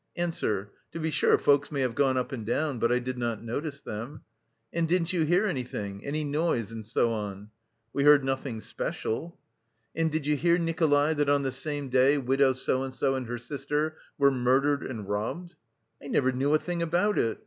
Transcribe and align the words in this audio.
answer: 0.15 0.71
'To 0.93 0.99
be 0.99 1.11
sure 1.11 1.37
folks 1.37 1.71
may 1.71 1.81
have 1.81 1.93
gone 1.93 2.17
up 2.17 2.31
and 2.31 2.43
down, 2.43 2.79
but 2.79 2.91
I 2.91 2.97
did 2.97 3.19
not 3.19 3.43
notice 3.43 3.81
them.' 3.81 4.23
'And 4.73 4.87
didn't 4.87 5.13
you 5.13 5.25
hear 5.25 5.45
anything, 5.45 6.03
any 6.03 6.23
noise, 6.23 6.71
and 6.71 6.83
so 6.83 7.11
on?' 7.11 7.51
'We 7.93 8.05
heard 8.05 8.23
nothing 8.23 8.61
special.' 8.61 9.37
'And 9.95 10.11
did 10.11 10.25
you 10.25 10.35
hear, 10.35 10.57
Nikolay, 10.57 11.13
that 11.13 11.29
on 11.29 11.43
the 11.43 11.51
same 11.51 11.89
day 11.89 12.17
Widow 12.17 12.53
So 12.53 12.81
and 12.81 12.95
so 12.95 13.13
and 13.13 13.27
her 13.27 13.37
sister 13.37 13.95
were 14.17 14.31
murdered 14.31 14.81
and 14.83 15.07
robbed?' 15.07 15.53
'I 16.01 16.07
never 16.07 16.31
knew 16.31 16.51
a 16.55 16.57
thing 16.57 16.81
about 16.81 17.19
it. 17.19 17.37